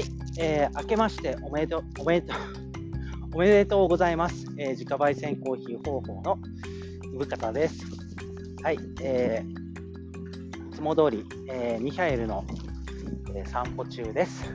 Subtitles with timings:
[0.00, 2.38] はい、えー、明けましておめでとう、おめでとう、
[3.36, 4.46] おめでとうございます。
[4.56, 6.38] えー、自家焙煎コーヒー方法の
[7.18, 7.84] 部方です。
[8.62, 12.46] はい、えー、いつも通り、えー、ミハエルの、
[13.34, 14.50] えー、散歩中です。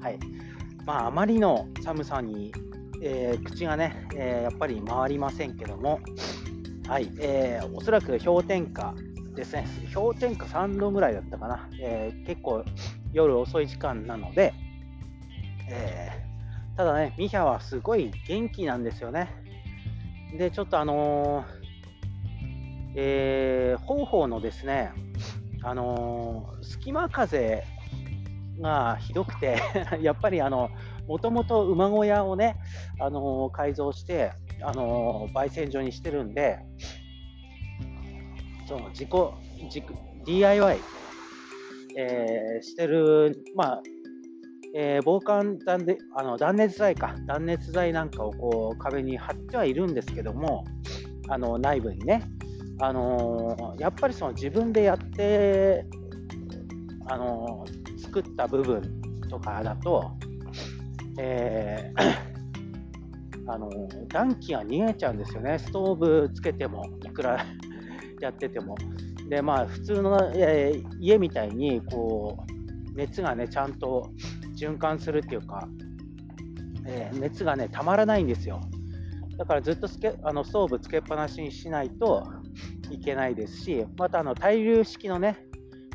[0.00, 0.18] はい、
[0.84, 2.52] まあ、あまりの寒さに、
[3.00, 6.00] えー、口がね、えー、やっぱり回りませんけども、
[6.86, 8.94] はい、えー、おそらく氷点下
[9.34, 12.62] ですね、氷点下3度ぐらいだったかな、えー、結構
[13.14, 14.52] 夜遅い時間なので、
[15.70, 19.30] えー、ただね、ミヒャはすごい元気なんですよね。
[20.36, 24.92] で、ちょっとあのー、えー、方法のですね、
[25.62, 27.64] あのー、隙間風
[28.60, 29.58] がひどくて
[30.00, 30.70] やっぱりあの、
[31.06, 32.56] もともと馬小屋をね、
[32.98, 34.32] あの、改造して、
[34.62, 36.58] あの、焙煎所にしてるんで、
[38.66, 39.08] その自己、
[39.64, 39.82] 自
[40.24, 40.78] DIY、
[41.96, 43.82] え、してる、まあ、
[44.74, 50.64] えー、防寒断であの断熱材か、断熱材なんかをこう壁に貼ってはいるんですけども、
[51.28, 52.22] あの内部にね、
[52.80, 55.84] あのー、やっぱりその自分でやって、
[57.08, 60.12] あのー、作った部分とかだと、
[61.18, 63.68] えー、あの
[64.08, 67.44] 暖気が逃げちゃうんですよね、ストーブつけても、いくら
[68.20, 68.76] やってても。
[69.28, 72.36] で、まあ、普通の、えー、家みたいにこ
[72.92, 74.10] う熱がね、ちゃんと
[74.60, 75.68] 循環するっていうか、
[76.86, 78.60] えー、熱がね、たまらないんですよ。
[79.38, 82.26] だからずっとつけあのストーブつけっぱなしにしないと
[82.90, 85.46] いけないですし、またあの対流式のね、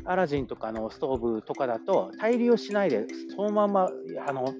[0.04, 3.88] アラジンとかのストーブとかだと、対流しないで、そのまま
[4.26, 4.52] あの、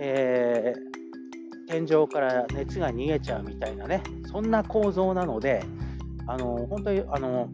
[0.00, 5.62] えー、天井から熱が逃げちゃうみたいなね、そんな構造なので、
[6.26, 7.48] あの本当にあの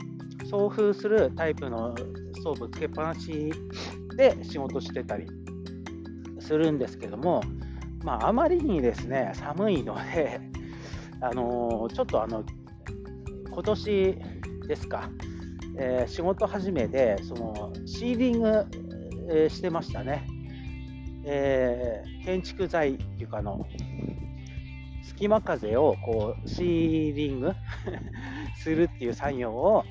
[0.50, 1.94] 送風するタイプの
[2.34, 3.52] ストーブつけっぱなし
[4.16, 5.26] で仕事してたり
[6.44, 7.42] するんですけども、
[8.02, 10.40] まあ、あまりにですね寒いので、
[11.20, 12.44] あのちょっとあの
[13.50, 14.18] 今年
[14.68, 15.08] ですか、
[15.78, 18.66] えー、仕事始めでそのシーリング、
[19.30, 20.26] えー、してましたね、
[21.24, 23.66] えー、建築材っていうかの
[25.02, 27.52] 隙間風をこうシーリング
[28.58, 29.84] するっていう作業を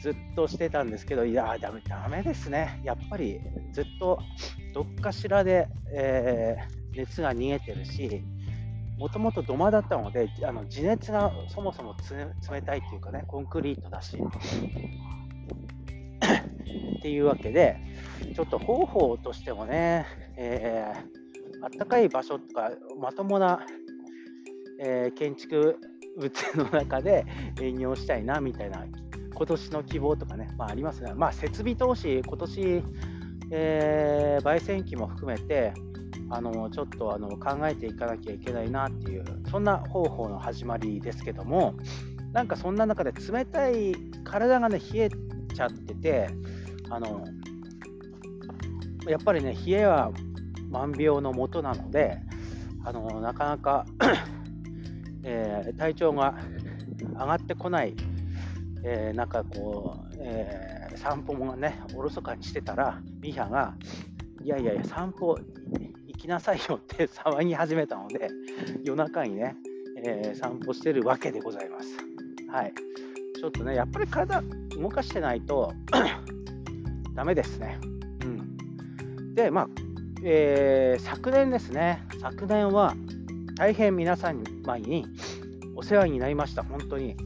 [0.00, 2.80] ずっとしてたんですけど、いやだめ、だめですね。
[2.84, 3.40] やっぱり
[3.72, 4.18] ずっと
[4.74, 8.22] どっかしらで、えー、熱が逃げてるし、
[8.98, 11.94] もともと土間だったので、あの地熱がそもそも
[12.50, 14.18] 冷たいっていうかね、コンクリートだし。
[16.98, 17.76] っていうわけで、
[18.34, 23.60] ちょっと方法としてもね、えー、あったかい場所とか、まともな、
[24.80, 25.78] えー、建築
[26.18, 27.26] 物の中で
[27.60, 28.84] 営業したいなみたいな
[29.34, 31.12] 今年の希望とかね、まあ、ありますね。
[31.14, 32.82] まあ、設備投資、今年、
[33.56, 35.72] えー、焙煎機も含めて、
[36.28, 41.74] あのちょっとあの考えていかなきゃいけないなっていう、そんな方法の始まりですけども、
[42.32, 43.94] なんかそんな中で冷たい
[44.24, 45.08] 体がね、冷え
[45.54, 46.28] ちゃってて、
[46.90, 47.24] あの
[49.06, 50.10] やっぱりね、冷えは
[50.70, 52.18] 万病のもとなので、
[52.84, 53.86] あのなかなか
[55.22, 56.34] えー、体調が
[56.98, 57.94] 上がってこない、
[58.82, 63.74] えー、なんかこう、えー、散歩もね、おろそかにしてたら、ミハが、
[64.42, 65.38] いやいやいや、散歩
[66.06, 68.28] 行きなさいよって騒ぎ始めたので、
[68.82, 69.56] 夜中にね、
[70.04, 71.88] え散歩してるわけでございます。
[72.50, 72.74] はい。
[73.38, 74.42] ちょっとね、やっぱり体
[74.80, 75.72] 動かしてないと
[77.14, 77.78] ダメですね。
[78.22, 79.34] うん。
[79.34, 79.68] で、まあ、
[80.24, 82.94] えー昨年ですね、昨年は、
[83.56, 84.42] 大変皆様
[84.78, 85.06] に
[85.76, 86.62] お世話になりました。
[86.62, 87.16] 本当に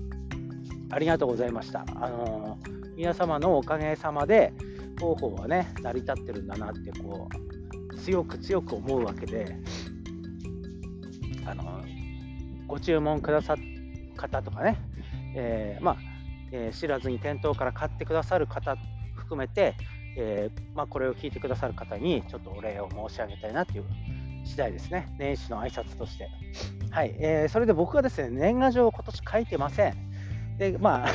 [0.91, 1.85] ありがとうございました。
[1.95, 4.53] あのー、皆様のおかげさまで
[4.98, 7.28] 広報はね、成り立ってるんだなってこ
[7.92, 9.56] う強く強く思うわけで、
[11.47, 11.81] あの、
[12.66, 13.56] ご注文くださっ
[14.16, 14.78] た方とかね、
[15.37, 15.97] えー、まあ、
[16.50, 18.76] え知らずに店頭から買ってくださる方
[19.14, 19.76] 含めて、
[20.17, 23.84] えまあ、これを聞いてくださる方にちょっとお礼を申し上げたいなっていう
[24.44, 26.28] 次第ですね、年始の挨拶として。
[26.90, 30.08] はい、えー、それで僕はですね、年賀状を今年書いてません。
[30.58, 31.08] で、まあ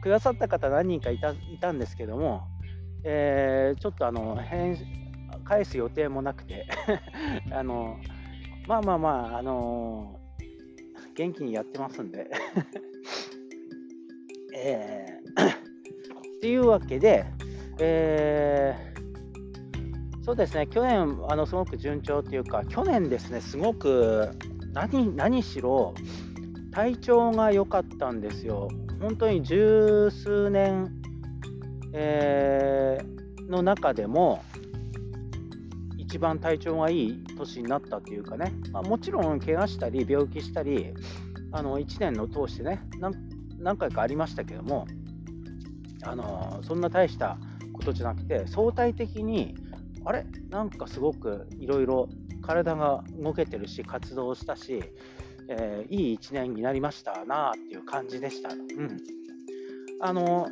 [0.00, 2.42] くださった方何人かいたいたんですけども、
[3.04, 4.76] えー、ちょっとあの、返
[5.44, 6.66] 返す予定もなくて
[7.50, 7.98] あの、
[8.66, 12.30] まあまあまあ、あのー、元気にやってますんで
[14.54, 15.52] えー、っ
[16.40, 17.24] ていうわけで、
[17.78, 24.30] えー、そうですね、去年、あのすごく順調というか、去年ですね、すごく
[24.72, 25.94] 何何しろ
[26.72, 28.68] 体調が良かったんですよ。
[29.00, 30.90] 本当に十数年、
[31.92, 34.42] えー、の中でも、
[35.96, 40.94] 一番体調がいい年になったというかね、まあ、もちろん怪我したり病気したり
[41.52, 42.80] あの1年の通してね
[43.58, 44.86] 何回かありましたけども
[46.02, 47.38] あのそんな大した
[47.74, 49.54] ことじゃなくて相対的に
[50.06, 50.24] あれ？
[50.48, 52.08] なんかすごくいろいろ
[52.40, 54.82] 体が動けてるし活動したし、
[55.48, 58.50] えー、いい1年になりましたなっていう感じでした。
[58.50, 58.96] うん、
[60.00, 60.48] あの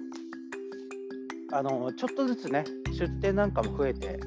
[1.52, 4.18] あのちょっとずつね出店なんかも増えて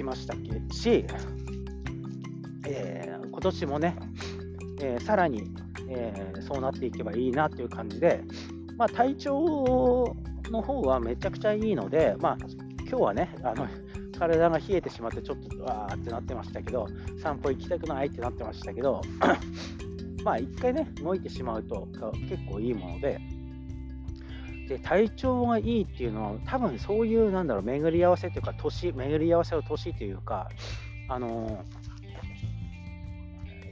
[0.00, 0.34] きました
[0.74, 1.04] し、
[2.66, 3.96] えー、今年もね、
[4.80, 5.42] えー、さらに、
[5.90, 8.22] えー、そうなっていけばいいなという感じで、
[8.78, 10.16] まあ、体調
[10.50, 12.36] の方はめちゃくちゃいいので、まあ、
[12.88, 13.68] 今日はねあの
[14.20, 16.86] 体が冷えてしまってちょっとわーってなってましたけど
[17.22, 19.00] 散歩行きたくないってなってましたけど
[20.22, 21.88] まあ一回ね動いてしまうと
[22.28, 23.18] 結構いいもので
[24.68, 30.50] で体調がいいっていうのは多分そういうなんだろう巡り合わせというか年巡り合わせの年というか
[31.08, 31.64] あの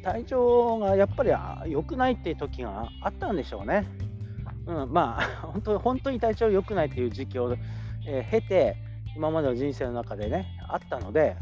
[0.03, 1.31] 体調がやっぱり
[1.71, 3.87] 良くないっていう時があったんでしょうね。
[4.67, 5.23] うん、まあ
[5.53, 7.55] 本当本当に体調良くないっていう時期を、
[8.07, 8.77] えー、経て
[9.19, 11.37] 今までの人生の中でねあったので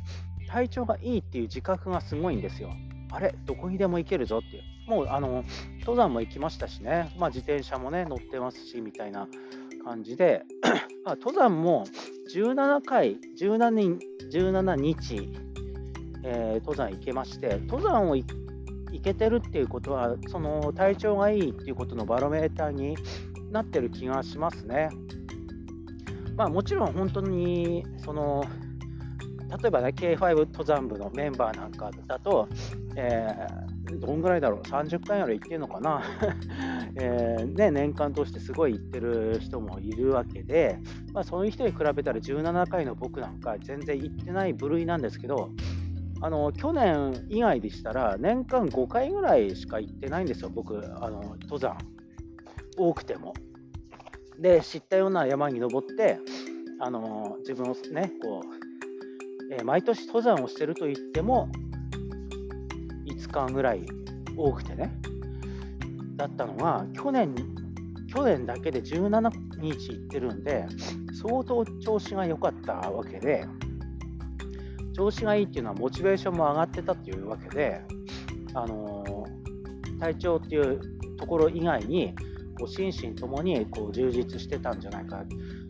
[0.49, 2.71] 体調がいいっていう自覚がすごいんですよ。
[3.13, 4.63] あれどこにでも行けるぞっていう。
[4.89, 5.45] もうあの
[5.81, 9.27] 登山も行きましたしね、まあ、自転車もね乗ってますしみたいな
[9.85, 10.45] 感じで、
[11.05, 11.85] ま、登山も
[12.35, 13.99] 17回、17, 人
[14.33, 15.33] 17日、
[16.25, 18.27] えー、登山行けまして、登山を行
[19.03, 22.97] けてるっていうことは、その体調がいいっていうことのバロメーターに
[23.53, 24.89] なってる気がしますね。
[26.37, 28.45] まあ、もちろん本当にその
[29.63, 32.49] 例えばね K5 登山部のメンバーなんかだと、
[32.97, 36.03] えー、どんぐらいだろう30回ぐらい行ってるのかな、
[36.97, 40.79] えー、ね、年間通してすごい行ってる人もいるわけで、
[41.13, 45.51] まあ、そういう人に比べたら17回の僕なんか全然行ってない部類なんですけど
[46.21, 51.77] あの去年以外でしたら年間5回ぐらいしか行ってないんですよ僕あの登山
[52.77, 53.33] 多くても。
[54.41, 56.19] で知ったような山に登って
[56.81, 58.43] あの自分をねこ
[59.51, 61.49] う、えー、毎年登山をしてると言っても
[63.07, 63.87] 5日ぐらい
[64.37, 64.93] 多くてね
[66.17, 67.35] だったのが去年
[68.13, 69.31] 去年だけで17
[69.61, 70.67] 日行ってるんで
[71.21, 73.47] 相当調子が良かったわけで
[74.95, 77.83] 調子がいいっていうのはモチベーションも上がってたっていうわけで
[78.55, 79.27] あの、
[80.01, 80.81] 体調っていう
[81.19, 82.15] ところ以外に
[82.59, 85.25] こう心身ともにこう充実してたんじゃないか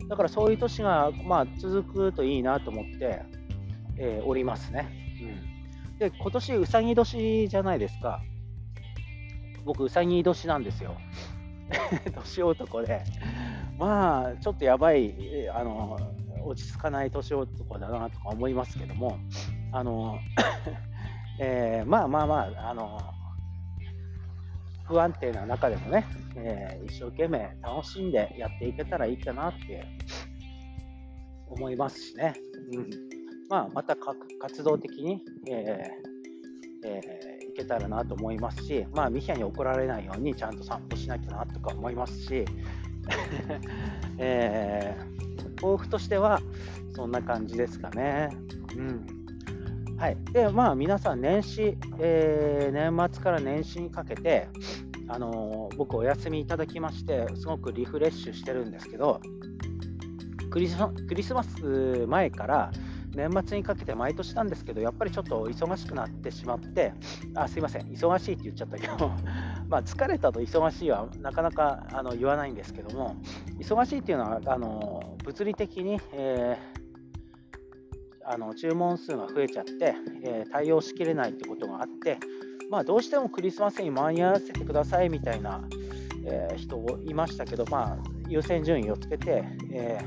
[0.09, 3.21] だからそういう年が、まあ、続くといいなと思って、
[3.97, 4.89] えー、おりますね、
[5.21, 8.21] うん、で今年うさぎ年じゃないですか。
[9.65, 10.95] 僕うさぎ年なんですよ。
[12.15, 13.03] 年男で。
[13.77, 15.13] まあちょっとやばい
[15.49, 15.99] あの
[16.45, 19.19] 落ち着かない年男だなとか思いますけども。
[19.73, 20.17] あの、
[21.39, 22.99] えー、まあまあまああの
[24.87, 26.05] 不安定な中でもね、
[26.35, 29.85] えー、一生懸命楽しんでやっていけたらいいかなって
[31.49, 32.33] 思いますしね、
[32.73, 32.89] うん。
[33.49, 42.45] まあ、また活動的に、えーえー、いけたらなと思いますし、まあ、ミヒアに怒られないようにちゃんと散歩しなきゃなとか思いますし、
[44.17, 46.41] えー、抱負としては
[46.95, 48.29] そんな感じですかね。
[48.77, 49.16] うん
[49.97, 54.47] はい、でまあ皆さん年始、えー、年末から年始にかけて、
[55.07, 59.19] あのー、僕お休みいただきましてすごくリフレッシュしてるんですけど
[60.51, 60.69] クリ
[61.23, 62.71] スマス前から
[63.15, 66.93] 年末にかけて毎年なんですけどやっぱりちょっと忙しくなってしまって
[67.33, 69.11] あすいません忙しいって言っちゃったけど
[69.67, 73.15] ま疲れたと忙しいはなかなかあの言わないんですけども
[73.59, 76.86] 忙しいっていうのはあの物理的に、えー
[78.29, 82.17] あの注文数が増えちゃって、えー、対応しきれないってことがあって、
[82.69, 85.63] まあ、どうしてもクリスマスに間に合わせてくださいみたいな、
[86.25, 89.99] えー、人いましたけど、まあ、優先順位をつけて、え、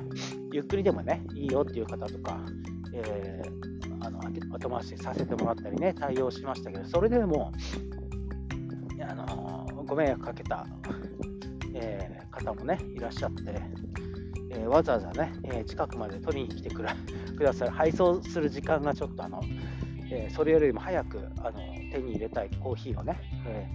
[0.52, 2.38] ゆっくりでもね、いいよっていう方とか、
[2.92, 3.42] え、
[4.00, 7.52] あの後回しさせてもらったりね、対応しましたけど、それでも、
[9.08, 10.66] あのご迷惑かけた、
[11.74, 13.62] え方もね、いらっしゃって、
[14.52, 19.42] えわざわざね、え近くまで取りに来てく ださる、配送する時間がちょっとあの、
[20.10, 21.58] えそれよりも早くあの
[21.92, 23.16] 手に入れたいコーヒーをね、
[23.46, 23.68] え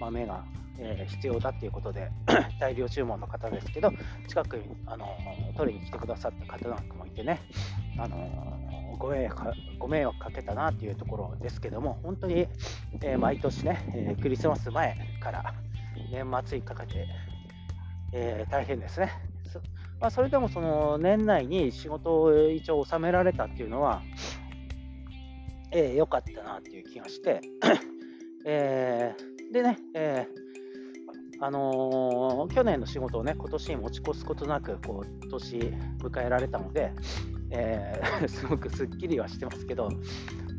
[0.00, 0.44] 豆が、
[0.80, 2.10] え必要だっていうことで
[2.58, 3.92] 大量注文の方ですけど
[4.28, 5.08] 近くにあの
[5.56, 7.40] 取りに来てくださった方なんかもいてね
[7.98, 12.46] あのご迷惑ご迷惑かけたなっていうところですけども本当に、
[13.02, 15.54] え毎年ね、えクリスマス前から
[16.12, 17.08] 年末にかけて、
[18.12, 19.10] え大変ですね。
[20.00, 24.02] まあ、それでもその年内に仕事を一応収められたっていうのは、
[25.72, 27.40] えー、よかったなっていう気がして、
[28.46, 35.58] えー、でね、えー、あのー、去年の仕事をね、今年に持ち越すことなく、こう、年
[35.98, 36.92] 迎えられたので、
[37.50, 39.88] えー、 すごくすっきりはしてますけど、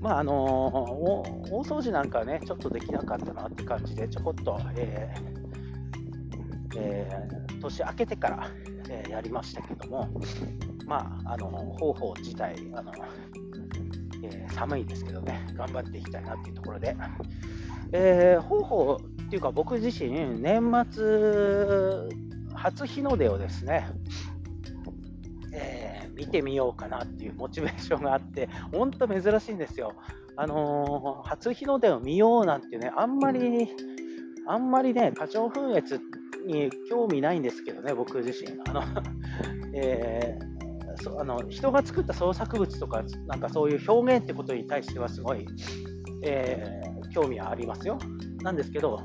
[0.01, 5.39] まああのー、大掃除なんかね、ちょっとできなかったなって感じで、ちょこっと、えー
[6.77, 8.49] えー、年明けてから、
[8.89, 10.09] えー、やりましたけども、
[10.85, 12.91] まあ、あの方法自体、あの
[14.23, 16.95] えー、寒いですけどね、頑張っていきたいなっていうところで、
[17.91, 22.09] えー、方法っていうか、僕自身、年末、
[22.53, 23.87] 初日の出をですね、
[25.53, 29.93] えー、見てみようかなっていうモチベーションがあって、本当珍しいんですよ。
[30.35, 33.67] あのー、初日の出を見ようなんてね、あんまり、
[34.47, 36.01] あんまりね、花鳥風月
[36.45, 38.59] に興味ないんですけどね、僕自身。
[38.67, 38.83] あの
[39.73, 40.59] えー
[41.17, 45.45] あの人が作った創作物とか、なんかそういう表現ってことに対してはすごい、
[46.23, 47.97] えー、興味はありますよ。
[48.41, 48.99] なんですけど、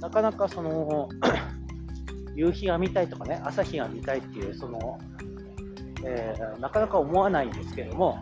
[0.00, 1.08] なかなかその
[2.34, 4.98] 夕日が見たいとかね、朝日が見たいっていう、その、
[6.04, 8.18] えー、なかなか思わないんですけども、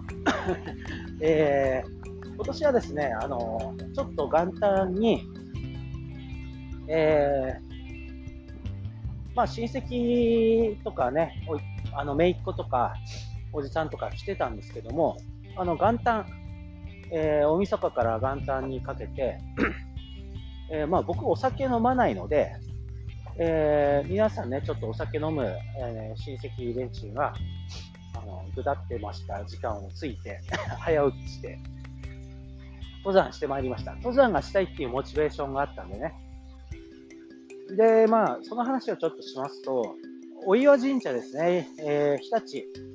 [1.20, 5.28] えー、今年はですね、あのちょっと元旦に、
[6.86, 7.73] えー
[9.34, 11.42] まあ、親戚とかね、
[11.92, 12.94] あの、姪っ子とか、
[13.52, 15.16] おじさんとか来てたんですけども、
[15.56, 16.26] あの、元旦、
[17.10, 19.38] えー、大晦日から元旦にかけて、
[20.72, 22.52] えー、まあ僕お酒飲まないので、
[23.36, 27.34] えー、皆さんね、ちょっとお酒飲む、え、親戚連中が、
[28.16, 30.40] あの、ぐだってました時間をついて、
[30.78, 31.58] 早起きして、
[32.98, 33.94] 登山してまいりました。
[33.96, 36.14] 登山がしたいっていうモチベーションがあったんでね。
[37.70, 39.96] で、まあ、その話をちょっとしますと、
[40.46, 42.94] お岩神社ですね、えー、日立。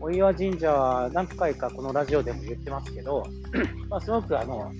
[0.00, 3.24] お岩神社は何回かこのラジオでも言ってますけど、
[3.88, 4.70] まあ、すごくあの、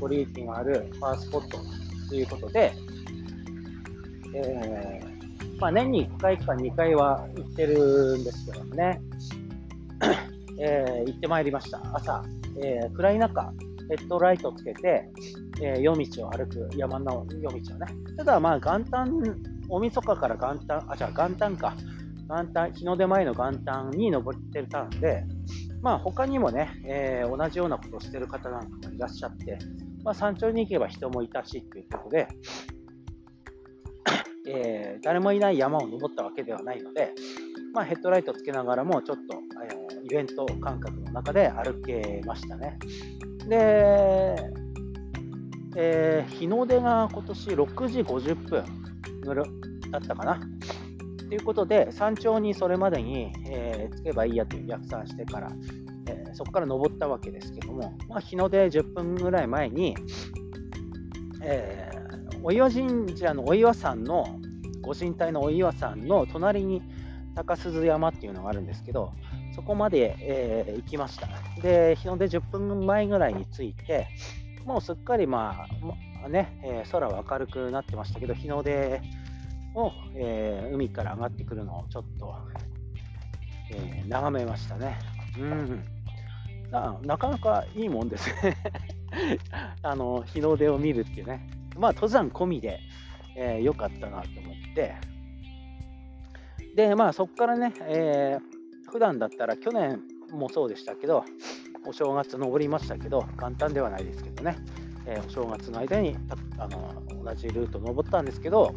[0.00, 1.58] 取引があるパワースポット
[2.08, 2.72] ということで、
[4.34, 9.00] えー、まあ、年に1回か2回は行ってるんですけどもね、
[10.58, 11.80] えー、行ってまいりました。
[11.92, 12.24] 朝、
[12.60, 13.52] えー、暗い中、
[13.92, 15.10] ヘッドライトつけて、
[15.60, 17.86] え夜道を歩く山の夜道をね。
[18.16, 19.22] ただまあ元旦
[19.68, 21.76] 大晦日から元旦、あ、じゃあ元旦か。
[22.26, 25.24] 元旦、日の出前の元旦に登ってるたんで、
[25.82, 29.58] まあ他にもね、えー、同じようなことをしてる方なんかもいらっしゃって、
[30.02, 32.28] まあ山頂に行けば人もいたしっていうことで、
[34.48, 37.12] えー、誰もいない山を登ったわけではないので、
[37.74, 42.78] まあ、ヘッドライトつけながらもちょっと、えー、イベント感覚の中で歩けましたね。
[43.48, 44.36] で、
[45.76, 48.64] えー、日の出が今年6時50分
[49.90, 50.40] だったかな。
[51.28, 55.50] ということで、山頂にそれまでに、えー、着けばいいやという逆算してから、
[56.06, 59.96] えー、そこから登ったわけですけども、まあ、日の出10分ぐらい前に、
[61.42, 64.38] えー、お岩神社のお岩山の、
[64.82, 66.82] ご神体のお岩山の隣に
[67.34, 69.12] 高鈴山っていうのがあるんですけど、
[69.54, 71.28] そこまで、えー、行きました。
[71.60, 74.08] で、日の出10分前ぐらいに着いて、
[74.64, 75.66] もうすっかりま
[76.24, 79.00] あ、ね、えー、空は明るくなってましたけど、日の出
[79.74, 82.34] を、えー、海から上がってくるのをちょっと、
[83.70, 84.98] えー、眺めましたね。
[85.38, 85.84] うん
[86.72, 86.98] な。
[87.02, 88.56] なかなかいいもんですね
[89.82, 91.48] あの、日の出を見るっていうね。
[91.76, 92.80] まあ、登山込みで
[93.36, 94.94] 良、えー、かったなと思って。
[96.74, 98.61] で、まあ、そこからね、えー、
[98.92, 101.24] 普段だったら去年もそうでしたけど、
[101.86, 104.58] お正月登りましたけど、簡単ではないですけどね。
[105.06, 106.14] えー、お正月の間に
[106.58, 108.74] あの同じルート登ったんですけど、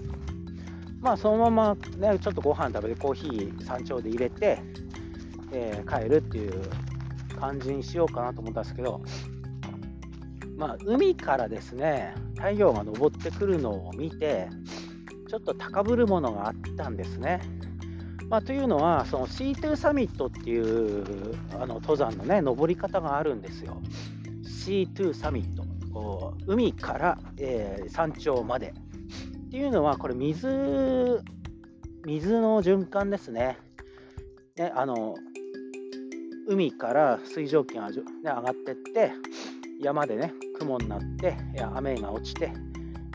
[1.02, 4.60] まあ、そのまま、ね、ちょっとご飯食べてコーヒー山頂で入れて、
[5.52, 6.64] えー、帰るっていう
[7.38, 9.02] 感じにしようかなと思ったんですけど、
[10.58, 14.48] まあ、海からですね太陽が昇ってくるのを見て
[15.30, 17.42] ちょっと高ぶるものがあったんですね。
[18.30, 23.78] まあ、というのは、その C2 サミットっていうあの登山のね、登り方があるんですよ。
[24.44, 25.66] C2 サミット。
[26.46, 28.74] 海から、えー、山頂まで
[29.48, 30.48] っていうのはこれ水
[32.06, 33.58] 水の循環ですね。
[34.58, 35.16] ねあの
[36.48, 39.12] 海から水蒸気が、ね、上がってって
[39.82, 41.36] 山でね雲になって
[41.74, 42.52] 雨が落ちて、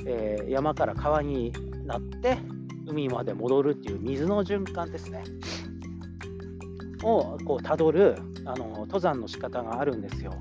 [0.06, 1.52] えー、山から川に
[1.84, 2.38] なって
[2.90, 5.24] 海まで戻るっていう水の循環ですね
[7.02, 10.34] をこうたどるあの登山の仕方があるんですよ。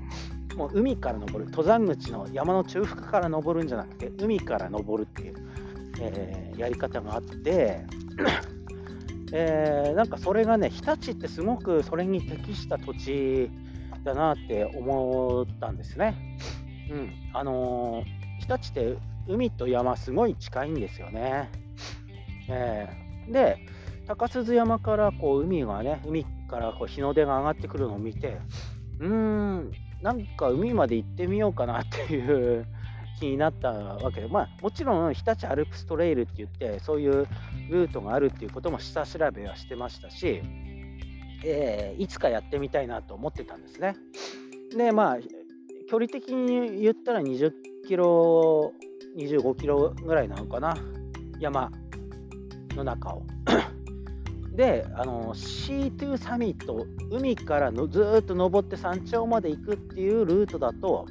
[0.56, 5.34] もう海から登る登山口の山の中腹から登るんじゃなくて海から登るっていう、
[6.00, 7.84] えー、やり方があって
[9.32, 13.48] えー、なんかそれがね日立ってすごくそれに適した土地
[14.02, 16.36] だなって思ったんですね。
[16.90, 18.04] うん、あのー、
[18.40, 18.96] 日立って
[19.28, 21.48] 海と山すごい近いんですよね。
[22.50, 23.58] えー、で
[24.06, 28.38] 高鈴山からこう海がね海からこう日の出が上がってくるのを見て
[28.98, 32.66] うーんなんか海まで行ってみようかなっていう
[33.18, 34.22] 気になったわけ。
[34.22, 37.26] で、まあ、もちろん日立アルプストレイルって言ってそういう
[37.68, 40.42] ルートがあるっていうことも下調べはしてましたし、
[41.44, 43.94] えー、いつかやってみたいなと思ってたんですね。
[44.76, 45.18] でまあ
[45.90, 47.52] 距離的に言ったら20
[47.86, 48.72] キロ
[49.18, 50.74] 25キロぐらいなのかな。
[51.40, 51.70] 山。
[52.80, 53.22] の中を。
[54.56, 61.06] であの C2 サミット海からのずっと登って山頂まで行くっていうルートだと、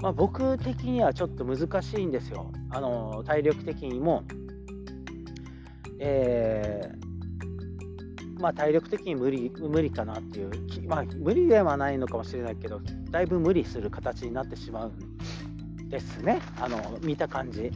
[0.00, 2.52] まあ、僕的にはちょっと難しいんですよ。
[2.70, 4.22] あの体力的にも、
[5.98, 10.50] えー、まあ、体力的に無理無理かなっていう、
[10.86, 12.80] まあ、無理ではないのかもしれないけど
[13.10, 15.13] だいぶ無理する形になってしまうん
[15.88, 16.40] ですね。
[16.60, 17.70] あの見た感じ。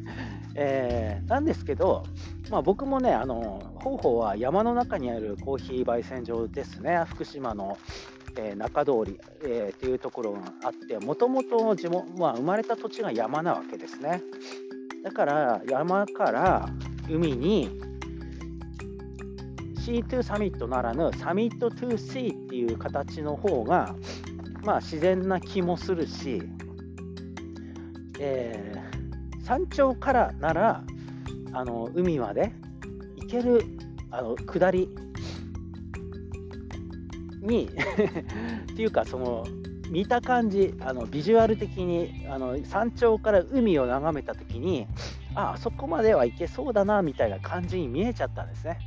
[0.54, 2.04] えー、なんですけど、
[2.50, 7.78] まあ、僕もね、あの方法は山の中にあるコーヒー焙煎場ですね、福島の、
[8.36, 14.22] えー、中通り、えー、っていうところがあって、もともと地元、まあ、生まれた土地が山なわけですね。
[15.02, 16.68] だから山から
[17.08, 17.80] 海に
[19.82, 23.96] C2 サミットならぬサミット 2C っていう形の方が、
[24.62, 26.42] まあ、自然な気もするし、
[28.18, 29.02] えー
[29.42, 30.84] 山頂からなら
[31.52, 32.52] あの海まで
[33.16, 33.64] 行ける
[34.10, 34.88] あの下り
[37.40, 37.68] に
[38.72, 39.44] っていうかその
[39.90, 44.86] 見た感じあのビジュアル的にあの山頂から海を眺めた時に
[45.34, 48.78] ああそこまでは行けそうだなみたいな感じに見えちゃったんですね。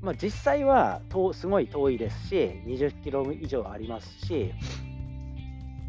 [0.00, 2.34] まあ、実際はとすごい遠いですし
[2.66, 4.52] 20キロ以上ありますし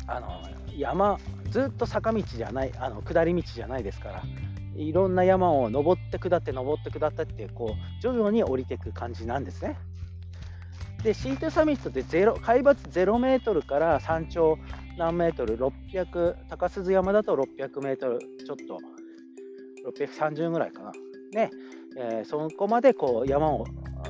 [0.08, 0.41] あの
[0.77, 1.17] 山
[1.49, 4.23] ずっと坂道じゃないあの下り道じゃないですから
[4.75, 9.77] いろんな山を登って下って登って下ってってこう徐々に降りていく感じなんですね。
[11.03, 14.58] でシートサミットってゼロ海抜0メートルから山頂
[14.97, 18.77] 何メートル600高鈴山だと600メートルちょっと
[19.91, 20.91] 630ぐらいかな。
[21.32, 21.51] ね、
[21.97, 23.65] えー、そこまでこう山を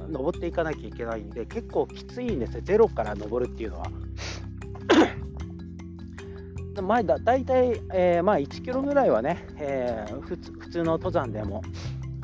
[0.09, 3.87] 登っていかなきゃいけないんで結構きついんですよゼロから登るっていうのは。
[6.81, 11.61] 前だ大体、えー、まあ、1キロぐらいはね、えー、普通普通の登山でも、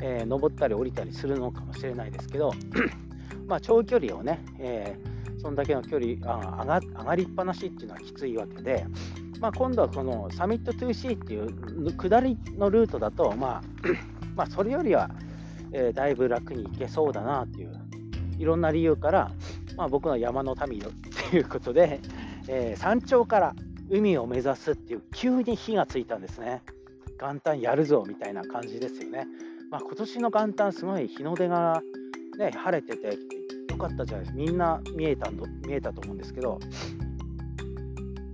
[0.00, 2.52] えー、登ったり降りたりするのかもしれないですけど、
[3.46, 4.96] まあ、長距離をね、え
[5.38, 8.86] そんだけの距離あ上が上がりっぱなしっていうのはきついわけで、
[9.40, 13.62] まあ、今度はこのサミット 2C っていう下りのルートだと、まあ
[14.34, 15.10] まあ、それよりは、
[15.72, 17.72] えだいぶ楽に行けそうだなっていう
[18.38, 19.30] いろんな理由から、
[19.76, 20.82] まあ、僕の山の民っ
[21.30, 22.00] ていうことで、
[22.48, 23.54] え山頂から
[23.90, 26.62] 海を目指すっていう急に火がついたんですね。
[27.20, 29.26] 元旦やるぞみたいな感じですよね、
[29.70, 31.82] まあ、今年の元旦すごい日の出が、
[32.38, 33.18] ね、晴れてて
[33.70, 34.38] よかったじゃないですか。
[34.38, 36.58] みんな見えた見えたと思うんですけど。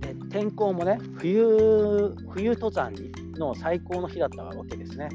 [0.01, 2.93] で天候もね冬冬登山
[3.37, 5.09] の最高の日だったわけですね。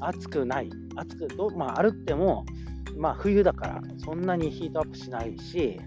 [0.00, 0.70] 暑くない。
[0.96, 2.44] 暑くど、まあ、歩っても、
[2.96, 5.80] まあ、冬だからそんなにヒートアップしないし、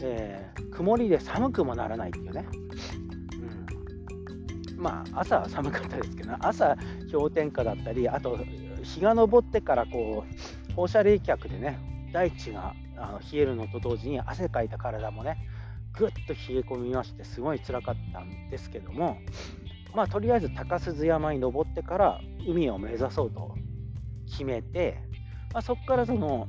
[0.00, 2.46] え、曇りで寒くもならないっていうね。
[4.68, 4.82] うん。
[4.82, 6.76] まあ、朝は寒かったですけど、朝
[7.12, 8.38] 氷点下だったり、あと
[8.82, 10.24] 日が昇ってからこ
[10.70, 11.78] う放射冷却でね、
[12.12, 15.36] 大地があの冷えるのと同時に汗かいた体もね、
[15.98, 19.18] ぐっと冷え込みまして、すごい辛かったんですけども、
[19.94, 23.54] まあ、とりあえず高鈴山に登ってから海を目指そうと
[24.26, 24.98] 決めて、
[25.52, 26.48] まあ、そこからその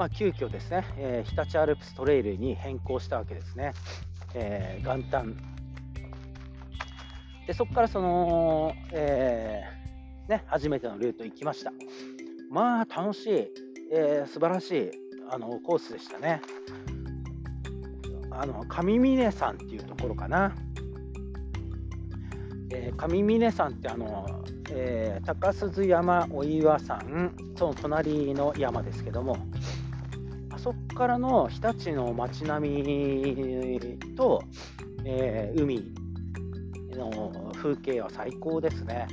[0.00, 3.74] まあ、急遽ですね、えー、日立アルプストレイルに変更したわけですね。
[4.32, 5.36] えー、元旦
[7.46, 11.72] でそこからその、えー、ね、初めてのルート行きました。
[12.50, 13.48] まあ楽しい、
[13.92, 14.90] えー、素晴らしい
[15.30, 16.40] あのコースでしたね。
[18.30, 20.54] あの上峰山っていうところかな。
[22.70, 29.36] えー、上峰山ってあの、えー、高鈴山お岩山その隣の山ですけども
[30.62, 34.42] そこからの日立の街並みと、
[35.04, 35.92] えー、海
[36.94, 39.08] の風景は最高ですね。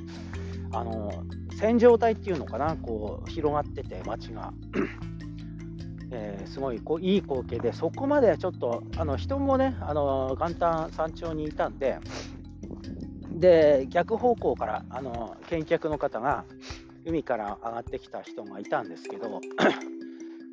[0.73, 1.23] あの
[1.57, 4.53] 線状帯っていうのかな、こう広がってて、街が。
[6.09, 11.99] えー、すごいこういい光景で、そこまでちょっとあの人もね、あの元旦山頂にいたんで、
[13.31, 16.45] で逆方向からあの見客の方が
[17.05, 19.41] 海から上がってきた人がいたんですけど、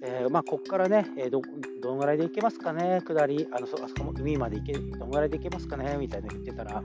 [0.06, 1.40] えー、まあ、ここからね、えー、ど
[1.80, 5.96] どんぐらいで行けますかね、下り、あのそあそこも海まで行け、どんぐらいで行けますかね？
[5.98, 6.82] みたいな言ってたら、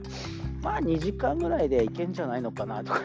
[0.62, 2.82] まあ2時間ぐらいで行けんじゃないのかな？
[2.82, 3.00] とか、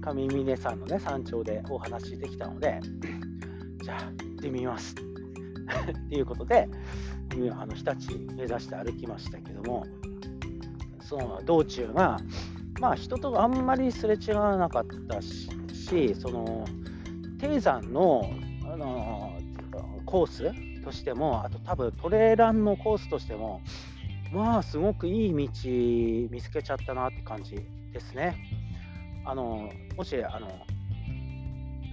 [0.00, 2.80] 上峰山のね、山頂でお話できたので、
[3.82, 4.94] じゃあ行ってみます。
[4.94, 6.66] っていうことで、
[7.52, 9.84] あの日立目指して歩きましたけども、
[11.02, 12.18] その道中が、
[12.80, 16.64] まあ人とあんまりすれ違わなかったし、その
[17.38, 18.30] 低山の
[18.76, 19.32] あの
[20.04, 23.62] コースとしても、あと多分トレーランのコースとしても、
[24.32, 27.56] まあすごくいい道見つけちゃったなって感じ
[27.92, 28.36] ですね。
[29.24, 30.48] あのもしあの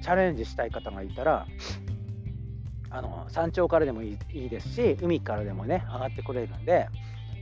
[0.01, 1.47] チャレンジしたい方がいたら、
[2.89, 6.87] あの山頂からでもいいですし、海からでもね、上がってこれるんで、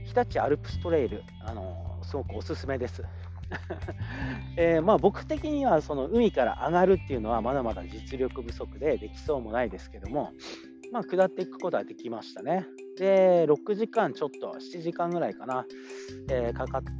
[0.04, 3.02] 日立アルプストレイル、あのすごくおすすめです。
[4.56, 10.32] えー、まあ、僕的にはその海から上がるっていうのはまだまだ実力不足でできそうもないですけども、
[10.92, 12.66] まあ、下っていくことはできましたね。
[12.98, 15.64] で、6時間ちょっと、7時間ぐらいかな、
[16.28, 16.90] えー、かかって、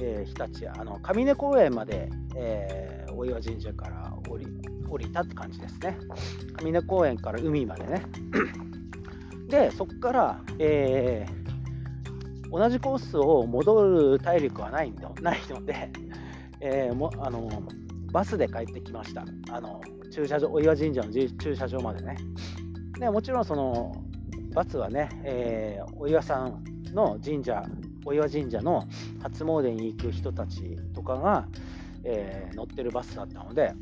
[0.00, 4.46] えー、日立、あの上根公園まで、えー、大岩神社から降り
[4.88, 5.98] 降りたって感じですね。
[6.62, 8.02] 上根公園から海までね。
[9.48, 11.43] で、そこから、えー
[12.54, 15.90] 同じコースを戻る体力はないの ないので、
[16.60, 17.50] えー、もあの
[18.12, 19.24] バスで帰ってきました。
[19.50, 19.80] あの
[20.12, 22.16] 駐車場、お岩神社の駐車場までね。
[23.00, 23.92] でもちろんその
[24.54, 26.62] バスはね、えー、お岩さん
[26.92, 27.64] の神社、
[28.06, 28.84] お岩神社の
[29.20, 31.48] 初詣に行く人たちとかが、
[32.04, 33.74] えー、乗ってるバスだったので、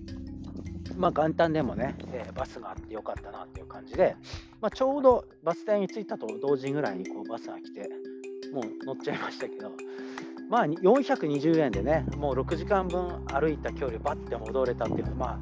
[0.97, 4.17] まあ、元旦でもね、えー、バスがあってよかったなっていう感じで、
[4.63, 7.91] まあ、ちょうどバス停に着いたと同時ぐらいにこうバスが来て、
[8.53, 9.73] もう乗っちゃいましたけど、
[10.49, 15.39] まあ、420円でね、もう6時間分歩いた距離をバッて戻れたっていうのは、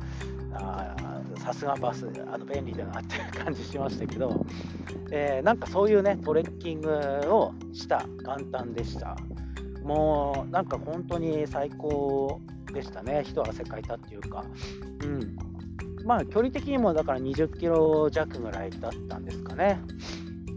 [0.53, 4.45] まあ、さすがバス、あの便利だなっていう感じしましたけど、
[5.11, 6.91] えー、なんかそういうね、トレッキング
[7.27, 9.17] をした元旦でした。
[9.83, 12.41] もうなんか本当に最高
[12.73, 14.45] でしたね、一汗かいたっていうか、
[15.03, 15.37] うん、
[16.05, 19.81] まあ距離的にもだから20キロ弱ぐらいだったんですかね。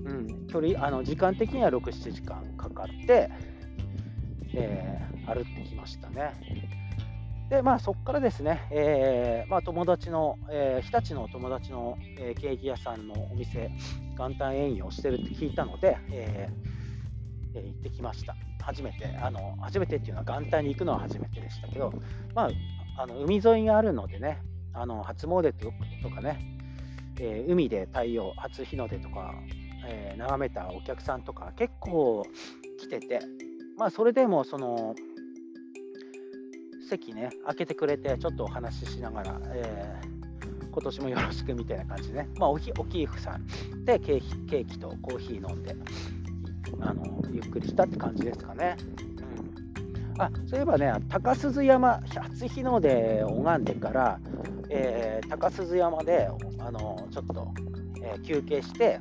[0.05, 3.29] うん距離あの時間的には6、7時間かかって、
[4.53, 6.33] えー、歩ってきましたね。
[7.49, 13.71] で、まあ、そこからですね、えー、まあ、友達の、えー、日立の友達の、えケーキ屋さんのお店、
[14.17, 16.49] 元旦営業してるって聞いたので、え
[17.55, 18.35] え行ってきました。
[18.63, 21.93] 初めて、あの初めてっていうのは元旦に行くのは初めてでしたけど、
[22.33, 22.49] まあ、
[22.97, 24.41] あの海沿いがあるのでね、
[24.73, 25.53] あの初詣
[26.01, 26.39] とかね、
[27.19, 29.35] え海で太陽、初日の出とか
[29.85, 32.25] えー、眺めたお客さんとか結構
[32.79, 33.19] 来てて、
[33.77, 34.95] まあ、それでもその
[36.89, 45.75] 席ね開けてくれてちょっとお話ししながら、えー、今年もよろしくみたいな感じでね、まあ、おきおきいふさんでケーキケーキとコーヒー飲んで
[46.81, 48.75] あのゆっくりしたって感じですかね。
[50.15, 54.19] うん、あそういえばね、高鈴山、初日の出を拝んでから、
[54.69, 57.53] えー、高鈴山であのちょっと、
[58.01, 58.99] えー、休憩して、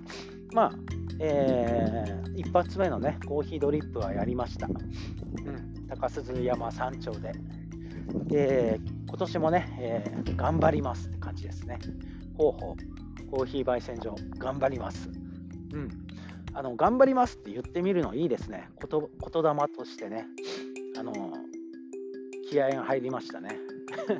[0.54, 0.72] まあ、
[1.18, 4.66] えー、一発目のね、コーヒードリップはやりました。
[4.66, 7.32] うん、高鈴山山頂で。
[8.26, 11.78] で、今年もね、えー、頑張りますって感じですね。
[12.36, 12.76] 広報、
[13.30, 15.10] コーヒー焙煎所、頑張ります。
[15.72, 15.88] うん。
[16.54, 18.68] あの、頑張りますって言ってみるのいいですね。
[18.76, 20.26] こと言霊としてね、
[20.98, 21.12] あの、
[22.50, 23.56] 気合が入りましたね。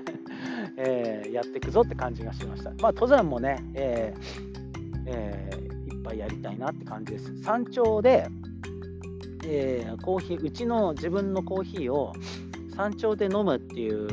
[0.77, 2.71] えー、やっていくぞって感じがしました。
[2.71, 4.53] まあ、登山もね、えー
[5.07, 5.62] えー
[6.15, 7.43] やりたいなって感じです。
[7.43, 8.29] 山頂で、
[9.45, 12.13] えー、コーヒー、うちの自分のコーヒーを
[12.77, 14.09] 山頂で飲むっていう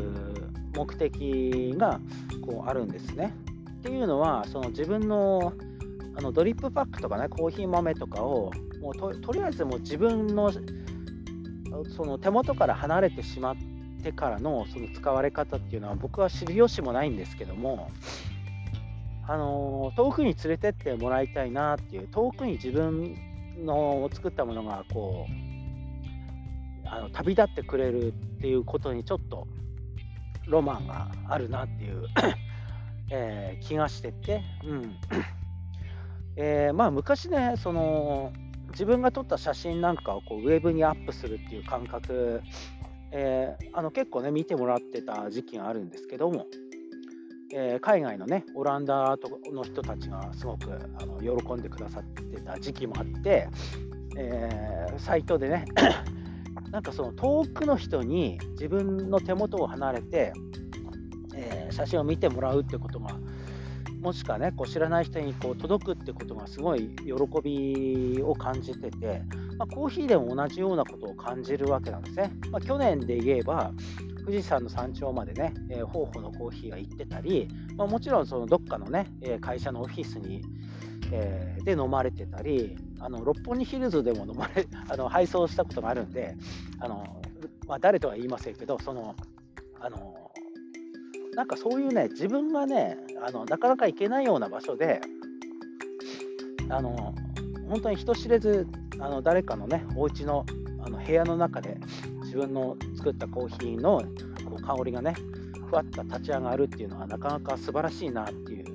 [0.75, 1.99] 目的が
[2.45, 3.33] こうあるんですね。
[3.79, 5.53] っていうのは、その自分の
[6.15, 10.51] あのドリップパックとかね、コーヒー豆とかを、もうととりあえずもう自分の
[11.95, 13.55] その手元から離れてしまっ
[14.03, 17.89] てからのその使われ方っていうのは僕は知る由もないんですけども、
[19.29, 23.15] あの遠くに連れてってもらいたいなっていう遠くに自分
[23.63, 28.11] の作ったものがこうあの旅立ってくれるっ
[28.41, 29.47] ていうことにちょっと
[30.47, 32.07] ロマンがあるなっていう
[33.11, 34.95] えー、気がしてて、うん。
[36.35, 38.31] えー、まあ昔ねその
[38.69, 42.41] 自分が撮った写真なんかをこうウェブにアップするっていう感覚、
[43.11, 46.47] えー、あの結構ね見てもらってた時期があるんですけども、
[47.51, 49.17] えー、海外のねオランダ
[49.51, 53.47] の人たちがすごくあの喜んでくださってた時期もあって、
[54.17, 55.65] えー、サイトでね
[56.71, 60.33] なんかその遠くの人に自分の手元を離れて、
[61.35, 63.17] えー、写真を見てもらうってことが、
[64.01, 69.23] もしくはねこう知らない人にこう届くってことがすごい喜びを感じてて、
[69.57, 72.31] まあ、コーヒーでも同じようなことを感じるわけなんですね。
[72.51, 73.71] まあ、去年で言えば
[74.29, 80.43] 富士山の山頂までね、えー、方法のコーヒーが行ってたり、まあ、もちろんそのどっかのね、え会社のオフィスに、
[81.11, 86.37] えー、で飲まれてたり、あの六本木ヒルズでも飲まれ あの配送したことがあるんで、
[86.79, 87.21] あの
[87.67, 89.15] まあ、誰とは言いませんけど、その
[89.79, 90.31] あの
[91.33, 95.01] なんかそういうね、自分がね、あのなかなか行けないような場所で、
[96.69, 97.15] あの
[97.67, 98.67] 本当に人知れず
[98.99, 100.45] あの誰かのね、お家の
[100.81, 101.79] あの部屋の中で
[102.21, 104.03] 自分の作ったコーヒーの
[104.43, 105.15] こう香りがね
[105.69, 108.65] ふわっと立ち上がるっていうのはなかなか素晴らしいなっていう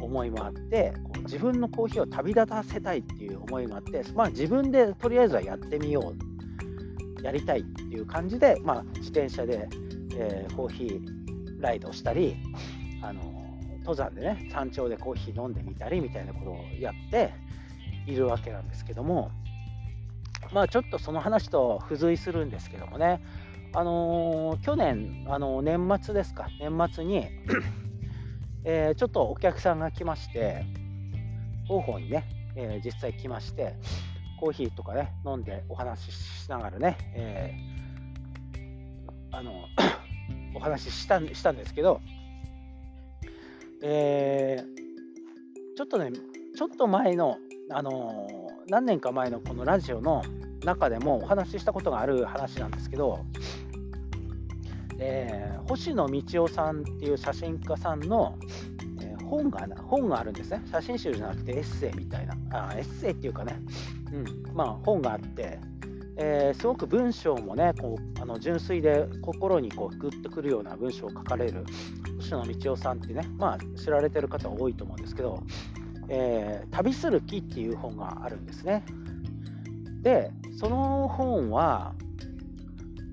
[0.00, 6.14] 思いもあってこう自分のコーヒーを旅立たせたいっていう思いがあって、まあ、自分でとりあえずはやってみよ
[7.20, 9.68] うやりたいっていう感じで、まあ、自転車で、
[10.16, 12.36] えー、コーヒーライドしたり
[13.02, 13.20] あの
[13.80, 17.34] 登山でね山頂でコーヒー飲んでみたりみたいなことをやって
[18.06, 19.30] いるわけなんですけども
[20.52, 23.22] まあ、ちょっとその話と付随するんですけどもね、
[23.74, 27.26] あのー、去年、あのー、年末ですか、年末に
[28.64, 30.64] えー、ちょっとお客さんが来まして、
[31.66, 33.74] 方法にね、え実際来まして、
[34.38, 37.54] コーヒーとかね、飲んでお話ししながらね、え
[39.32, 39.52] あの
[40.54, 42.00] お話ししたしたんですけど、
[43.82, 44.62] え
[45.76, 46.10] ちょっとね、
[46.54, 47.38] ちょっと前の、
[47.70, 48.28] あの
[48.68, 50.22] 何年か前のこのラジオの
[50.64, 53.24] 中でもお話ししたことがある話なんですけど、
[54.98, 58.36] えー、星野道夫さんっていう写真家さんの、
[59.00, 60.62] えー、本が本があるんですね。
[60.70, 62.36] 写真集じゃなくてエッセイみたいな。
[62.50, 63.58] あエッセイっていうかね、
[64.12, 64.54] うん。
[64.54, 65.58] まあ、本があって、
[66.16, 71.64] えー、すごく文章もねこうあの純粋で心にこうグッとくるような文章を書かれる
[72.18, 75.42] 星野道夫さんってね、まあ、知られてる方多いと思うんですけど
[76.08, 78.84] 「え、旅する木」っていう本があるんですね。
[80.02, 81.94] でその本は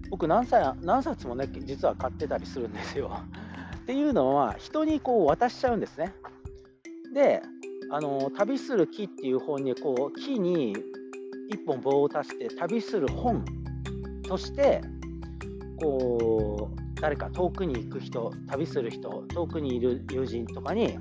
[0.09, 3.11] 僕何冊何冊もね実は買ってたりするんですよ。
[3.77, 6.13] っていうのは人にこう渡しちゃうんですね。
[7.13, 7.41] で
[7.91, 10.75] あの旅する木っていう本にこう木に
[11.51, 13.43] 1本棒を足して旅する本
[14.27, 14.81] として
[15.81, 20.97] こう誰か遠くに行く人旅する人遠くにいる友人とかに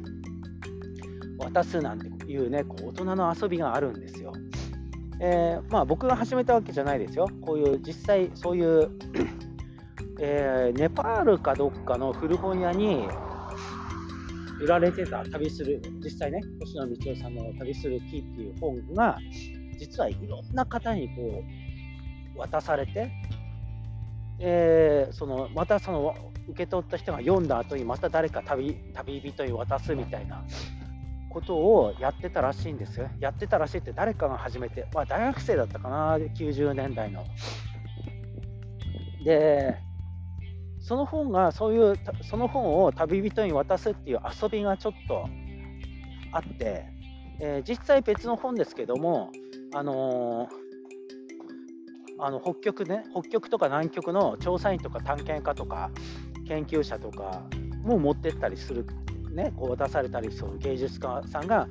[1.39, 4.33] 渡すなんていうねこう大人の遊びがあるんですよ。
[5.21, 7.29] えー、まあ、僕が始めたわけじゃないですよ。
[7.41, 8.91] こういう実際そういう
[10.21, 13.09] えー、ネパールかどっかの古本屋に
[14.61, 19.19] 売られてた旅する、実際ね、星野道夫さんの旅する木っていう本が、
[19.79, 21.43] 実はいろんな方にこ
[22.37, 23.11] う渡されて、
[24.41, 26.15] えー、そのまたその
[26.49, 30.45] 受け取った人が読んだ後にまた誰か旅旅人に渡すみたいな
[31.39, 33.09] ことをやってたらしいんですよ。
[33.21, 37.25] やってたらしいって誰かが始めて、まあ、大学生だったかな、90年代の。
[39.25, 39.77] で、
[40.81, 45.29] その本が、そういう、その本を旅人に渡すっていう遊びがちょっと
[46.33, 46.87] あって、
[47.41, 49.31] えー、実際別の本ですけども、
[49.75, 55.91] あのー、あの北極ね、北極とか南極の調査員とか探検家とか
[56.49, 57.45] 研究者とか
[57.85, 58.85] も持ってったりする
[59.39, 61.69] ね、こう渡されたりする芸術家さんが、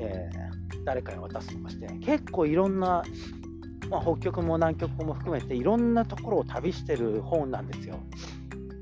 [0.00, 3.04] えー、誰かに渡すとかして、結構いろんな、
[3.90, 8.00] まあ、北極も南極も含めていろんなところを旅してる本なんですよ。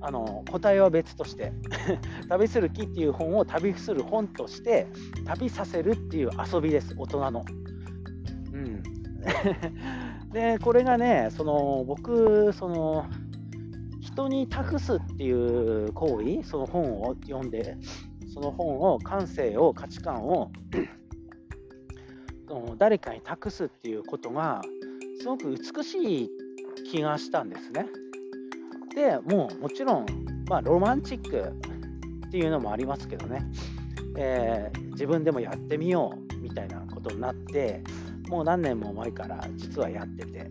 [0.02, 1.52] あの答えは別として
[2.30, 4.86] 旅する木っていう本を旅する本として
[5.26, 7.44] 旅させるっていう遊びです大人の。
[8.52, 8.82] うん、
[10.32, 13.04] でこれがねその僕その
[14.00, 17.76] 人に託すっていう行為その本を読んで
[18.32, 20.50] その本を感性を価値観を
[22.78, 24.62] 誰かに託すっていうことが
[25.20, 26.30] すごく美しい
[26.90, 27.86] 気がしたんですね。
[28.94, 30.06] でもうもちろん、
[30.48, 31.52] まあ、ロマンチック
[32.26, 33.42] っていうのもありますけどね、
[34.16, 37.82] えー、自分でもやってみようみたいなことになって
[38.30, 40.48] もう何年も前から実はやってて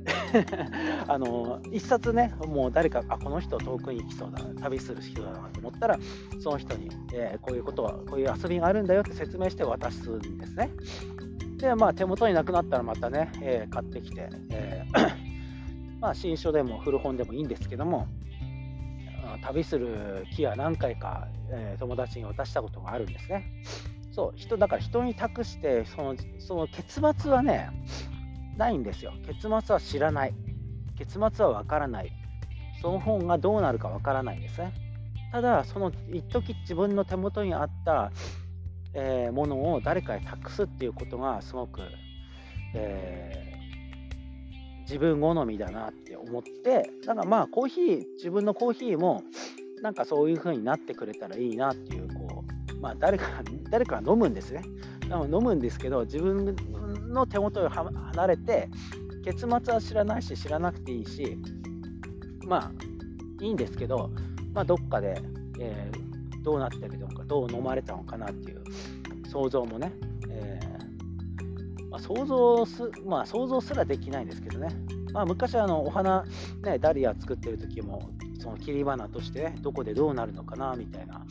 [1.08, 5.98] あの一冊ねもう誰かあこの人遠くに行きそうだ旅する人だなと思ったら
[6.42, 10.72] その人に、えー、こういうことはこういう遊びがあるんだよって説明して渡すんですね
[11.56, 18.08] でまあ手元になくなったらまたね、えー、買ってきて、えー、 まあ新書でも古本でもいいんですけども
[19.42, 23.46] 旅する木は何回か、え友達に渡したことがあるんですね。
[24.12, 27.70] そう人だから人に託してそのその結末はね
[28.58, 29.14] ないんですよ。
[29.26, 30.34] 結末は知らない。
[30.98, 32.12] 結末はわからない。
[32.82, 34.74] その本がどうなるかわからないんですね。
[35.32, 38.12] ただその一時自分の手元にあった
[38.94, 41.82] えー、ものを誰かに託すっていうことがすごく、
[42.74, 49.24] えー、自分好みだなって思ってだからまあコーヒー自分のコーヒーも
[49.82, 52.08] なんかそういう風になってくれたらいいなっていう
[52.80, 53.26] まあ誰か
[53.70, 54.64] 誰かが飲むんですね。
[55.10, 56.56] 飲むんですけど自分
[57.08, 58.70] の手元を離れて
[59.24, 61.38] 結末は知らないし知らなくていいし
[62.46, 62.72] まあ
[63.44, 64.12] いいんですけど、
[64.54, 65.22] まあ、どっかで、
[65.60, 68.64] えー、どうなってるのかどう飲まれたのかなっていう
[69.30, 69.94] 想像もね、
[70.30, 74.70] えー、まあ、想像すまあ想像すらできないんですけどね、
[75.14, 76.24] まあ、昔あのお花、
[76.64, 81.26] ね、ダリア作ってる時もその切り花として、ね、どこでどうなるのかなみたいな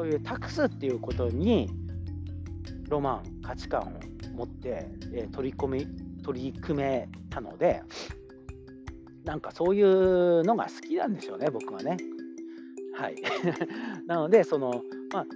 [0.00, 1.68] そういう託すっていうことに
[2.88, 3.84] ロマン価値観を
[4.34, 5.86] 持って、えー、取り込み
[6.24, 7.82] 取り組めたので
[9.24, 11.98] なんかそういうのが好きなんでしょうね僕はね。
[12.94, 13.16] はい。
[14.08, 14.82] なのでその
[15.12, 15.26] まあ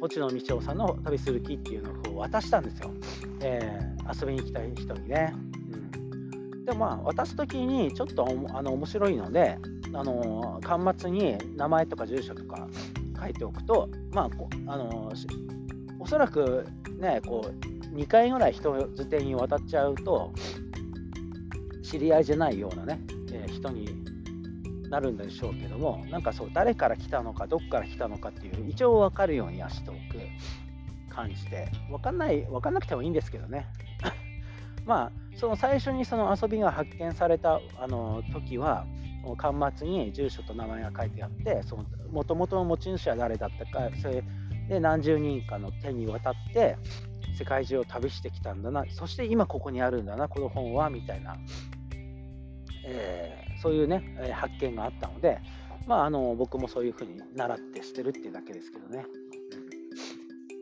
[0.00, 2.90] 星野道夫さんの旅する気っていうのを渡したんですよ、
[3.40, 5.34] えー、遊びに行きたい人にね、
[6.52, 9.58] うん、でもまあ渡す時にちょっとあの面白いので
[9.92, 12.68] あの端末に名前とか住所とか
[13.22, 15.12] 書いておくとまああの
[16.00, 16.66] おそらく
[16.98, 20.32] ねこう2回ぐらい人づてに渡っちゃうと
[21.82, 23.00] 知り合いじゃないようなね、
[23.32, 23.86] えー、人に
[24.88, 29.98] なるんでしょうけどもなんかそう誰から来たのかどっから来たのかっていう一応分かるようにはしておく
[31.14, 33.66] 感じで分かんない分かんなくてもいいんですけどね。
[34.84, 38.86] まあその最初にその遊びが発見されたあの時は
[39.36, 41.60] 端末に住所と名前が書いてあって
[42.10, 44.22] もともとの持ち主は誰だったかそれ
[44.68, 46.76] で何十人かの手に渡って
[47.38, 51.36] 世界中を旅してきたんだなそして今ここにあるんだなこの本はみたいな、
[52.86, 55.40] えー、そういうね発見があったので、
[55.86, 59.04] まあ、あの僕もそういうふうに習ってしてるっていうだけですけどね。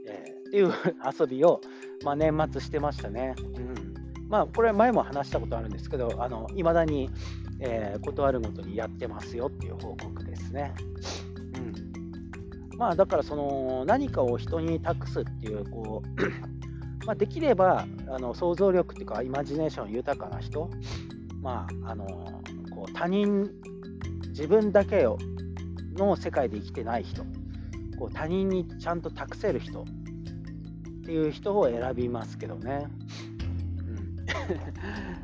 [0.07, 0.73] えー、っていう
[1.20, 1.61] 遊びを、
[2.05, 3.35] まあ、年末してましたね。
[3.38, 3.90] うん
[4.29, 6.09] まあ、これ前も話したことあるんですけど
[6.55, 7.11] いまだに、
[7.61, 10.75] えー、断るごとにやってますよっていう報告ですね。
[12.81, 20.70] まあだからその何かを人に託すっていうこう まあできればあの想像力っていうかイマジネーション豊かな人
[21.42, 22.07] まああの
[22.70, 23.51] こう他人
[24.29, 25.07] 自分だけ
[25.94, 27.23] の世界で生きてない人
[27.99, 29.85] こう他人にちゃんと託せる人っ
[31.05, 32.87] ていう人を選びますけどね。
[33.79, 34.27] うん、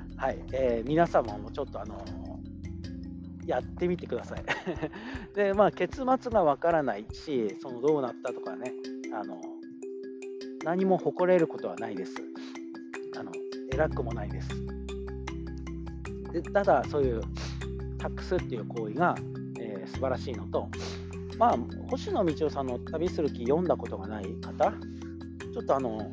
[0.16, 2.02] はい、えー、皆様もちょっとあの
[3.44, 4.42] やってみてください。
[5.36, 8.72] で、まあ、結末がわからないし、そのどうなったとかね、
[9.12, 9.38] あの
[10.64, 12.14] 何も誇れることはないです。
[13.16, 13.30] あの
[13.70, 14.48] 偉くもないです。
[16.32, 17.20] でただ、そういう
[17.98, 19.14] 託すっていう行為が、
[19.60, 20.68] えー、素晴らしいのと、
[21.38, 21.58] まあ、
[21.90, 24.72] 星野道夫さんの旅する気読んだことがない方、
[25.52, 26.10] ちょっとあの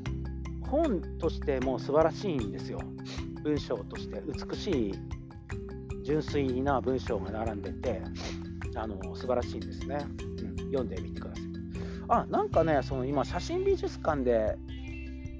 [0.61, 2.79] 本としても素晴らしいんですよ。
[3.43, 4.93] 文章として美しい
[6.03, 8.01] 純粋な文章が並んでて、
[8.75, 10.58] あの素晴らしいんですね、うん。
[10.58, 11.43] 読んでみてください。
[12.10, 14.58] あ、なんかね、その今、写真美術館で、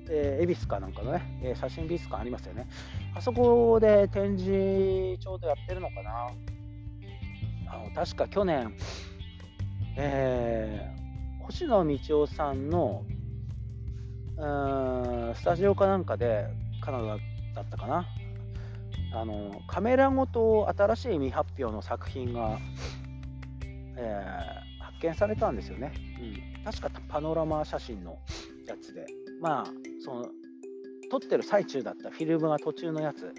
[0.10, 2.68] えー、恵比寿かなんかのね、えー、写真美術館ありますよね。
[3.16, 6.28] あそこで展示ちょうどやってるのかな。
[7.68, 8.76] あの確か去年、
[9.98, 13.04] えー、星野道夫さんの
[14.38, 16.48] うんスタジオかなんかで
[16.82, 17.18] カナダ
[17.54, 18.06] だったかな。
[19.16, 22.58] あのカメラごと新しい未発表の作品が、
[23.96, 28.18] えー、発見されたんですよね、うん、確かパノラマ写真の
[28.66, 29.06] やつで。
[29.40, 29.66] まあ
[30.04, 30.26] その
[31.12, 33.32] 撮ってる最中だったフィルムが途中のやつ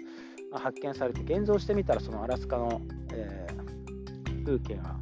[0.51, 2.79] が発見されて現像してみたらそのアラスカの、
[3.11, 4.95] えー、風景が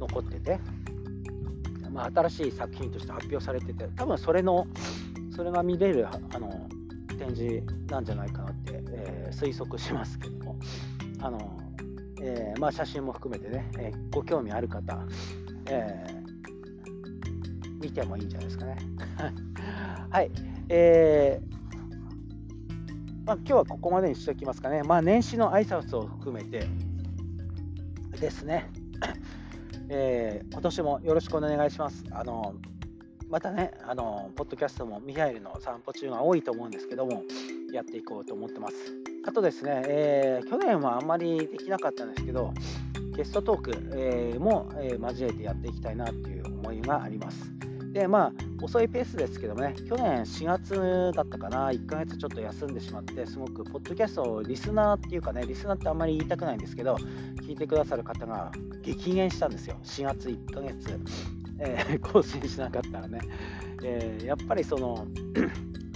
[0.00, 0.58] 残ってて、
[1.92, 4.66] まあ、新しい作品として発表されてて多分それの
[5.36, 6.61] それが見れるあの
[7.22, 10.56] 展示なんじゃないかなって、えー、推測しますけども、
[11.20, 11.56] あの
[12.20, 14.98] えー、まあ、写真も含めてね、えー、ご興味ある方、
[15.68, 16.04] え
[17.80, 18.76] 見てもいいんじゃないですかね。
[20.10, 20.30] はい、
[20.68, 21.40] え
[23.24, 24.82] まあ、今日はここまでにしておきますかね。
[24.82, 26.66] まあ、年始の挨拶を含めて
[28.20, 28.68] ですね、
[29.88, 32.04] え今年もよろしくお願いします。
[32.10, 32.54] あの
[33.32, 37.22] またね、あの、ポッドキャストもミハイルの散歩中が多いと思うんですけども、
[37.72, 38.74] やっていこうと思ってます。
[39.26, 42.52] あとですね、えー、去年はあんまりできなかったんですけど、
[43.16, 47.50] ゲストトーク、えー、も、え、交えてやっていきたいなっていう思いがあります。
[47.94, 56.96] で、まあ、遅いペースですけどもね、去年4月だったかな、1ヶ月ちょっと休んでしまって、すごく、ポッドキャストをリスナーっていうかね、リスナーってあんまり言いたくないんですけど、
[57.40, 58.52] 聞いてくださる方が
[58.82, 61.41] 激減したんですよ、4月1ヶ月。
[61.64, 63.20] えー、 更新しなかったらね、
[63.84, 65.06] えー、やっぱりその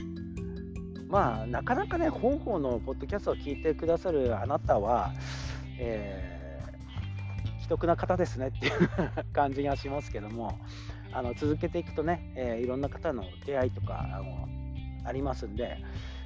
[1.08, 5.12] まあなかなかね本邦のポッドキャストを聞いてくださるあなたは、
[5.78, 8.72] えー、既得な方ですねっていう
[9.32, 10.58] 感じがしますけども
[11.12, 14.48] あの続けていくとね、えー、いろんな方の出会いとかあの
[15.04, 15.78] ありますんで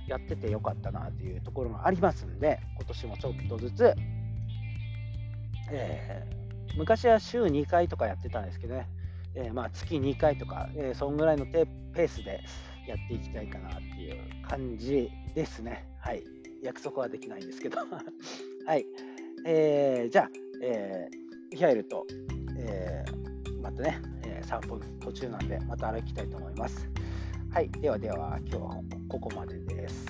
[0.07, 3.95] やっててよかったなっていうところがありますんで今年もちょっとずつ、
[5.70, 8.88] えー、昔は週2回とかやってたんですけどね、
[9.35, 12.41] えー、まあ月2回とか、えー、そんぐらいのペースで
[12.87, 14.18] やっていきたいかなっていう
[14.49, 15.87] 感じですね。
[16.01, 16.22] はい。
[16.62, 17.78] 約束はできないんですけど。
[18.66, 18.85] はい。
[19.47, 20.31] えー、じゃあ、
[20.62, 22.07] えー、ミハエルと、
[22.59, 26.89] えー、またね、えー、散歩途中なんで、また歩きたいと思います。
[27.51, 27.70] はい。
[27.70, 30.07] ではでは、今日はここまでです。